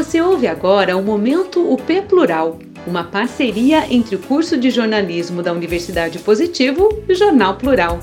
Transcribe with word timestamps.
Você 0.00 0.18
ouve 0.18 0.46
agora 0.46 0.96
o 0.96 1.02
Momento 1.02 1.60
UP 1.70 2.00
Plural, 2.08 2.58
uma 2.86 3.04
parceria 3.04 3.84
entre 3.92 4.16
o 4.16 4.18
curso 4.18 4.56
de 4.56 4.70
jornalismo 4.70 5.42
da 5.42 5.52
Universidade 5.52 6.18
Positivo 6.20 6.88
e 7.06 7.12
o 7.12 7.14
Jornal 7.14 7.56
Plural. 7.56 7.98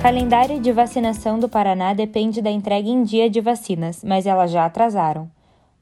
Calendário 0.00 0.58
de 0.58 0.72
vacinação 0.72 1.38
do 1.38 1.50
Paraná 1.50 1.92
depende 1.92 2.40
da 2.40 2.50
entrega 2.50 2.88
em 2.88 3.02
dia 3.02 3.28
de 3.28 3.42
vacinas, 3.42 4.02
mas 4.02 4.24
elas 4.24 4.50
já 4.50 4.64
atrasaram. 4.64 5.30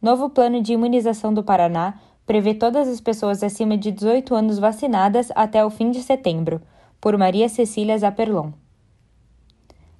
Novo 0.03 0.29
plano 0.29 0.61
de 0.61 0.72
imunização 0.72 1.32
do 1.32 1.45
Paraná 1.45 1.95
prevê 2.27 2.54
todas 2.54 2.89
as 2.89 3.00
pessoas 3.00 3.40
acima 3.45 3.79
de 3.79 3.93
18 3.93 4.35
anos 4.35 4.59
vacinadas 4.59 5.31
até 5.36 5.64
o 5.64 5.71
fim 5.71 5.93
de 5.93 6.03
setembro, 6.03 6.61
por 7.00 7.17
Maria 7.17 7.49
Cecília 7.49 7.96
Zaperlon. 7.96 8.50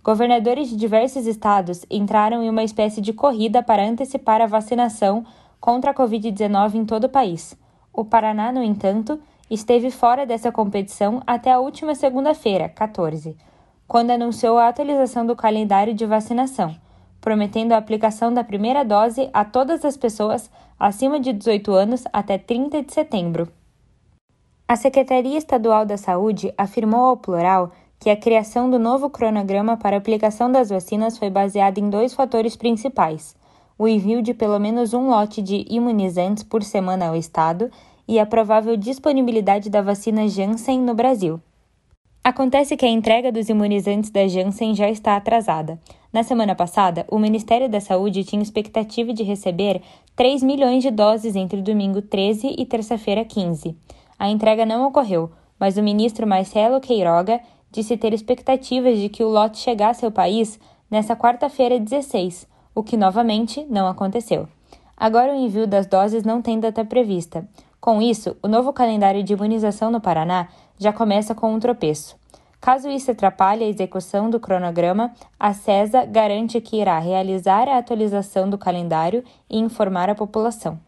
Governadores 0.03 0.71
de 0.71 0.77
diversos 0.77 1.27
estados 1.27 1.85
entraram 1.91 2.43
em 2.43 2.49
uma 2.49 2.63
espécie 2.63 3.01
de 3.01 3.13
corrida 3.13 3.63
para 3.63 3.87
antecipar 3.87 4.41
a 4.41 4.47
vacinação 4.47 5.25
contra 5.61 5.91
a 5.91 5.95
Covid-19 5.95 6.75
em 6.75 6.85
todo 6.85 7.05
o 7.05 7.09
país. 7.09 7.57
O 7.93 8.05
Paraná, 8.05 8.53
no 8.53 8.63
entanto, 8.63 9.21
esteve 9.51 9.91
fora 9.91 10.25
dessa 10.25 10.53
competição 10.53 11.23
até 11.27 11.51
a 11.51 11.59
última 11.59 11.95
segunda-feira, 11.95 12.69
14, 12.69 13.37
quando 13.87 14.11
anunciou 14.11 14.57
a 14.59 14.69
atualização 14.69 15.27
do 15.27 15.35
calendário 15.35 15.93
de 15.93 16.07
vacinação, 16.07 16.77
prometendo 17.21 17.73
a 17.73 17.77
aplicação 17.77 18.33
da 18.33 18.45
primeira 18.45 18.85
dose 18.85 19.29
a 19.33 19.45
todas 19.45 19.85
as 19.85 19.97
pessoas 19.97 20.51
acima 20.79 21.19
de 21.19 21.33
18 21.33 21.73
anos 21.73 22.05
até 22.13 22.39
30 22.39 22.83
de 22.83 22.93
setembro. 22.93 23.49
A 24.67 24.77
Secretaria 24.77 25.39
Estadual 25.39 25.87
da 25.87 25.97
Saúde 25.97 26.53
afirmou 26.57 27.07
ao 27.07 27.17
plural 27.17 27.73
que 27.99 28.11
a 28.11 28.17
criação 28.17 28.71
do 28.71 28.79
novo 28.79 29.11
cronograma 29.11 29.77
para 29.77 29.97
aplicação 29.97 30.51
das 30.51 30.71
vacinas 30.71 31.19
foi 31.19 31.31
baseada 31.31 31.81
em 31.81 31.91
dois 31.91 32.15
fatores 32.15 32.57
principais: 32.57 33.35
o 33.79 33.89
envio 33.89 34.23
de 34.23 34.33
pelo 34.33 34.59
menos 34.59 34.95
um 34.95 35.09
lote 35.09 35.43
de 35.43 35.65
imunizantes 35.69 36.43
por 36.43 36.63
semana 36.63 37.09
ao 37.09 37.17
Estado 37.17 37.71
e 38.07 38.19
a 38.19 38.25
provável 38.25 38.77
disponibilidade 38.77 39.69
da 39.69 39.83
vacina 39.83 40.29
Janssen 40.29 40.81
no 40.81 40.95
Brasil. 40.95 41.41
Acontece 42.25 42.77
que 42.77 42.85
a 42.85 42.91
entrega 42.91 43.33
dos 43.33 43.49
imunizantes 43.49 44.11
da 44.11 44.27
Janssen 44.27 44.75
já 44.75 44.91
está 44.91 45.17
atrasada. 45.17 45.79
Na 46.13 46.23
semana 46.23 46.55
passada, 46.55 47.07
o 47.11 47.19
Ministério 47.19 47.69
da 47.69 47.81
Saúde 47.81 48.25
tinha 48.25 48.43
expectativa 48.43 49.13
de 49.13 49.23
receber 49.23 49.81
3 50.17 50.43
milhões 50.43 50.83
de 50.83 50.91
doses 50.91 51.37
entre 51.37 51.63
domingo 51.63 52.03
13 52.03 52.55
e 52.59 52.67
terça-feira 52.67 53.25
15. 53.25 53.77
A 54.19 54.29
entrega 54.29 54.67
não 54.67 54.87
ocorreu, 54.87 55.31
mas 55.59 55.77
o 55.77 55.83
ministro 55.83 56.27
Marcelo 56.27 56.81
Queiroga 56.81 57.41
disse 57.71 57.97
ter 57.97 58.13
expectativas 58.13 58.99
de 58.99 59.09
que 59.09 59.23
o 59.23 59.29
lote 59.29 59.59
chegasse 59.59 60.05
ao 60.05 60.11
país 60.11 60.59
nesta 60.91 61.15
quarta-feira 61.15 61.79
16, 61.79 62.47
o 62.75 62.83
que 62.83 62.97
novamente 62.97 63.67
não 63.69 63.87
aconteceu. 63.87 64.49
Agora 64.97 65.33
o 65.33 65.37
envio 65.37 65.67
das 65.67 65.87
doses 65.87 66.25
não 66.25 66.43
tem 66.43 66.59
data 66.59 66.85
prevista. 66.85 67.47
Com 67.81 68.03
isso, 68.03 68.37
o 68.43 68.49
novo 68.49 68.73
calendário 68.73 69.23
de 69.23 69.33
imunização 69.33 69.91
no 69.91 70.01
Paraná 70.01 70.49
já 70.79 70.93
começa 70.93 71.35
com 71.35 71.55
um 71.55 71.61
tropeço. 71.61 72.17
Caso 72.61 72.89
isso 72.89 73.13
atrapalhe 73.13 73.63
a 73.63 73.69
execução 73.69 74.29
do 74.29 74.41
cronograma, 74.41 75.13
a 75.39 75.53
CESA 75.53 76.05
garante 76.05 76.61
que 76.61 76.81
irá 76.81 76.99
realizar 76.99 77.69
a 77.69 77.79
atualização 77.79 78.51
do 78.51 78.59
calendário 78.59 79.23
e 79.49 79.59
informar 79.59 80.11
a 80.11 80.15
população. 80.15 80.79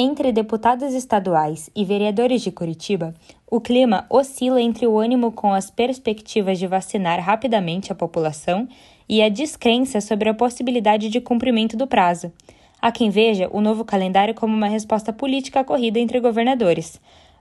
Entre 0.00 0.30
deputados 0.30 0.94
estaduais 0.94 1.68
e 1.74 1.84
vereadores 1.84 2.40
de 2.40 2.52
Curitiba, 2.52 3.12
o 3.50 3.60
clima 3.60 4.06
oscila 4.08 4.62
entre 4.62 4.86
o 4.86 4.96
ânimo 4.96 5.32
com 5.32 5.52
as 5.52 5.72
perspectivas 5.72 6.56
de 6.56 6.68
vacinar 6.68 7.18
rapidamente 7.18 7.90
a 7.90 7.96
população 7.96 8.68
e 9.08 9.20
a 9.20 9.28
descrença 9.28 10.00
sobre 10.00 10.28
a 10.28 10.34
possibilidade 10.34 11.08
de 11.08 11.20
cumprimento 11.20 11.76
do 11.76 11.84
prazo. 11.84 12.32
Há 12.80 12.92
quem 12.92 13.10
veja 13.10 13.50
o 13.52 13.60
novo 13.60 13.84
calendário 13.84 14.36
como 14.36 14.54
uma 14.54 14.68
resposta 14.68 15.12
política 15.12 15.58
à 15.58 15.64
corrida 15.64 15.98
entre 15.98 16.20
governadores, 16.20 17.00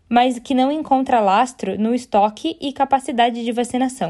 mas 0.10 0.40
que 0.40 0.56
não 0.56 0.72
encontra 0.72 1.20
lastro 1.20 1.80
no 1.80 1.94
estoque 1.94 2.58
e 2.60 2.74
capacidade 2.74 3.46
de 3.46 3.52
vacinação. 3.52 4.10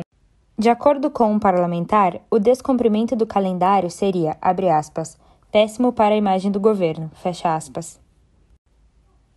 De 0.57 0.69
acordo 0.69 1.11
com 1.11 1.33
um 1.33 1.38
parlamentar, 1.38 2.21
o 2.31 2.39
descumprimento 2.39 3.13
do 3.13 3.27
calendário 3.27 3.91
seria, 3.91 4.38
abre 4.41 4.69
aspas, 4.69 5.17
péssimo 5.51 5.91
para 5.91 6.16
a 6.16 6.17
imagem 6.17 6.50
do 6.50 6.61
governo, 6.61 7.11
fecha 7.16 7.53
aspas. 7.53 8.06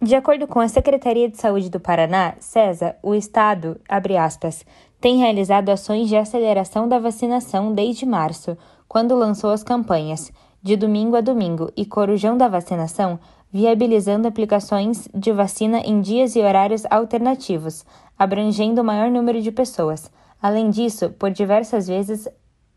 De 0.00 0.14
acordo 0.14 0.46
com 0.46 0.60
a 0.60 0.68
Secretaria 0.68 1.28
de 1.28 1.36
Saúde 1.36 1.68
do 1.68 1.80
Paraná, 1.80 2.34
CESA, 2.38 2.94
o 3.02 3.16
Estado, 3.16 3.80
aspas, 3.88 4.64
tem 5.00 5.18
realizado 5.18 5.70
ações 5.70 6.08
de 6.08 6.16
aceleração 6.16 6.88
da 6.88 7.00
vacinação 7.00 7.74
desde 7.74 8.06
março, 8.06 8.56
quando 8.86 9.16
lançou 9.16 9.50
as 9.50 9.64
campanhas 9.64 10.30
de 10.62 10.76
domingo 10.76 11.16
a 11.16 11.20
domingo 11.20 11.72
e 11.76 11.84
corujão 11.84 12.36
da 12.36 12.46
vacinação, 12.46 13.18
viabilizando 13.50 14.28
aplicações 14.28 15.08
de 15.14 15.32
vacina 15.32 15.80
em 15.80 16.00
dias 16.00 16.36
e 16.36 16.40
horários 16.40 16.84
alternativos, 16.90 17.84
abrangendo 18.18 18.82
o 18.82 18.84
maior 18.84 19.10
número 19.10 19.40
de 19.40 19.50
pessoas. 19.50 20.10
Além 20.40 20.70
disso, 20.70 21.10
por 21.10 21.30
diversas 21.30 21.88
vezes 21.88 22.28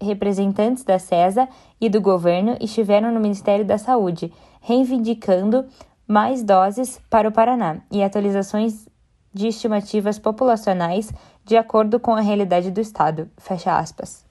representantes 0.01 0.83
da 0.83 0.99
CESA 0.99 1.47
e 1.79 1.89
do 1.89 2.01
governo 2.01 2.57
estiveram 2.59 3.11
no 3.11 3.19
Ministério 3.19 3.63
da 3.63 3.77
Saúde, 3.77 4.33
reivindicando 4.61 5.65
mais 6.07 6.43
doses 6.43 6.99
para 7.09 7.29
o 7.29 7.31
Paraná 7.31 7.77
e 7.91 8.03
atualizações 8.03 8.87
de 9.33 9.47
estimativas 9.47 10.19
populacionais 10.19 11.11
de 11.45 11.55
acordo 11.55 11.97
com 11.99 12.13
a 12.13 12.21
realidade 12.21 12.69
do 12.69 12.81
Estado. 12.81 13.29
Fecha 13.37 13.77
aspas. 13.77 14.25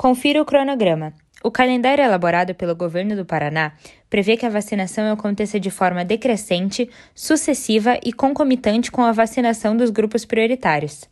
Confira 0.00 0.40
o 0.40 0.46
cronograma. 0.46 1.12
O 1.44 1.50
calendário 1.50 2.02
elaborado 2.02 2.54
pelo 2.54 2.74
governo 2.74 3.14
do 3.14 3.26
Paraná 3.26 3.72
prevê 4.08 4.34
que 4.34 4.46
a 4.46 4.48
vacinação 4.48 5.12
aconteça 5.12 5.60
de 5.60 5.70
forma 5.70 6.06
decrescente, 6.06 6.88
sucessiva 7.14 7.98
e 8.02 8.10
concomitante 8.10 8.90
com 8.90 9.02
a 9.02 9.12
vacinação 9.12 9.76
dos 9.76 9.90
grupos 9.90 10.24
prioritários. 10.24 11.04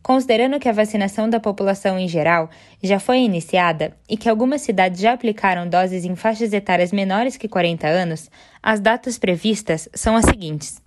Considerando 0.00 0.60
que 0.60 0.68
a 0.68 0.72
vacinação 0.72 1.28
da 1.28 1.40
população 1.40 1.98
em 1.98 2.06
geral 2.06 2.48
já 2.80 3.00
foi 3.00 3.18
iniciada 3.18 3.96
e 4.08 4.16
que 4.16 4.28
algumas 4.28 4.60
cidades 4.60 5.00
já 5.00 5.14
aplicaram 5.14 5.68
doses 5.68 6.04
em 6.04 6.14
faixas 6.14 6.52
etárias 6.52 6.92
menores 6.92 7.36
que 7.36 7.48
40 7.48 7.88
anos, 7.88 8.30
as 8.62 8.78
datas 8.78 9.18
previstas 9.18 9.88
são 9.92 10.14
as 10.14 10.24
seguintes: 10.24 10.80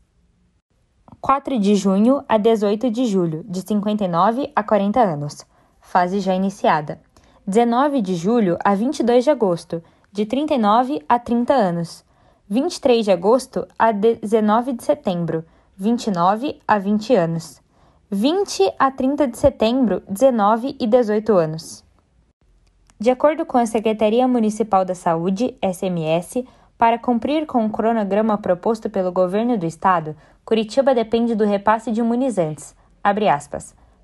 4 1.20 1.60
de 1.60 1.76
junho 1.76 2.24
a 2.30 2.38
18 2.38 2.90
de 2.90 3.08
julho, 3.08 3.44
de 3.46 3.60
59 3.60 4.50
a 4.56 4.64
40 4.64 5.02
anos, 5.02 5.46
fase 5.82 6.22
já 6.22 6.34
iniciada. 6.34 7.11
19 7.48 8.02
de 8.02 8.16
julho 8.16 8.58
a 8.64 8.76
22 8.76 9.24
de 9.24 9.32
agosto, 9.32 9.84
de 10.12 10.26
39 10.28 11.04
a 11.10 11.18
30 11.18 11.54
anos. 11.54 12.06
23 12.48 13.06
de 13.06 13.12
agosto 13.12 13.68
a 13.80 13.92
19 13.92 14.74
de 14.74 14.84
setembro, 14.84 15.44
29 15.76 16.60
a 16.68 16.78
20 16.78 17.16
anos. 17.16 17.60
20 18.12 18.74
a 18.78 18.92
30 18.92 19.28
de 19.28 19.38
setembro, 19.38 20.04
19 20.08 20.76
e 20.80 20.86
18 20.86 21.34
anos. 21.36 21.84
De 23.00 23.10
acordo 23.10 23.46
com 23.46 23.58
a 23.58 23.66
Secretaria 23.66 24.28
Municipal 24.28 24.86
da 24.86 24.94
Saúde, 24.94 25.58
SMS, 25.64 26.46
para 26.78 27.00
cumprir 27.00 27.48
com 27.48 27.66
o 27.66 27.70
cronograma 27.72 28.38
proposto 28.38 28.90
pelo 28.90 29.12
governo 29.12 29.58
do 29.58 29.66
estado, 29.66 30.16
Curitiba 30.46 30.94
depende 30.94 31.34
do 31.34 31.46
repasse 31.46 31.92
de 31.92 32.02
imunizantes. 32.02 32.76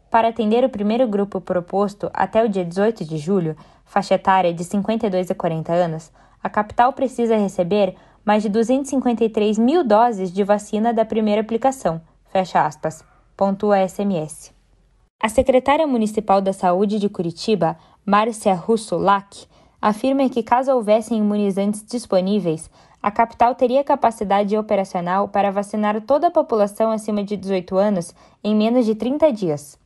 Para 0.10 0.30
atender 0.30 0.64
o 0.64 0.70
primeiro 0.70 1.08
grupo 1.08 1.42
proposto 1.42 2.10
até 2.14 2.44
o 2.44 2.50
dia 2.50 2.64
18 2.64 3.04
de 3.04 3.18
julho, 3.18 3.58
faixa 3.86 4.16
etária 4.16 4.54
de 4.54 4.64
52 4.64 5.30
a 5.30 5.36
40 5.36 5.74
anos, 5.74 6.12
a 6.42 6.50
capital 6.50 6.94
precisa 6.94 7.36
receber 7.36 7.96
mais 8.24 8.44
de 8.44 8.50
253 8.50 9.58
mil 9.58 9.84
doses 9.84 10.32
de 10.32 10.44
vacina 10.44 10.94
da 10.94 11.06
primeira 11.06 11.42
aplicação. 11.42 12.02
Fecha 12.30 12.66
aspas. 12.66 13.04
Pontua 13.36 13.88
SMS. 13.88 14.54
A 15.22 15.30
secretária 15.30 15.86
municipal 15.88 16.42
da 16.42 16.54
Saúde 16.54 17.00
de 17.00 17.10
Curitiba, 17.10 17.78
Márcia 18.06 18.54
Russo-Lack, 18.54 19.46
afirma 19.82 20.30
que 20.30 20.44
caso 20.44 20.72
houvessem 20.72 21.18
imunizantes 21.18 21.86
disponíveis, 21.86 22.70
a 23.02 23.12
capital 23.12 23.56
teria 23.56 23.84
capacidade 23.84 24.58
operacional 24.58 25.28
para 25.28 25.52
vacinar 25.52 26.02
toda 26.02 26.28
a 26.28 26.32
população 26.32 26.92
acima 26.92 27.24
de 27.24 27.38
18 27.38 27.78
anos 27.78 28.14
em 28.44 28.56
menos 28.56 28.86
de 28.86 28.96
30 28.96 29.32
dias. 29.32 29.78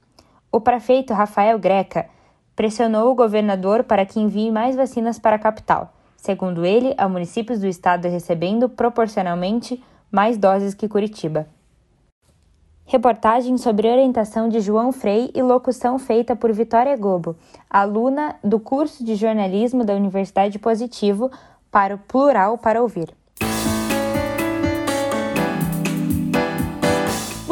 O 0.51 0.59
prefeito 0.59 1.13
Rafael 1.13 1.57
Greca 1.57 2.09
pressionou 2.57 3.09
o 3.09 3.15
governador 3.15 3.85
para 3.85 4.05
que 4.05 4.19
envie 4.19 4.51
mais 4.51 4.75
vacinas 4.75 5.17
para 5.17 5.37
a 5.37 5.39
capital. 5.39 5.93
Segundo 6.17 6.65
ele, 6.65 6.93
há 6.97 7.07
municípios 7.07 7.61
do 7.61 7.67
estado 7.67 8.09
recebendo 8.09 8.67
proporcionalmente 8.67 9.81
mais 10.11 10.37
doses 10.37 10.73
que 10.73 10.89
Curitiba. 10.89 11.47
Reportagem 12.85 13.57
sobre 13.57 13.89
orientação 13.89 14.49
de 14.49 14.59
João 14.59 14.91
Frei 14.91 15.31
e 15.33 15.41
locução 15.41 15.97
feita 15.97 16.35
por 16.35 16.51
Vitória 16.51 16.97
Gobo, 16.97 17.37
aluna 17.69 18.35
do 18.43 18.59
curso 18.59 19.05
de 19.05 19.15
jornalismo 19.15 19.85
da 19.85 19.95
Universidade 19.95 20.59
Positivo, 20.59 21.31
para 21.71 21.95
o 21.95 21.97
Plural 21.97 22.57
para 22.57 22.81
Ouvir. 22.81 23.20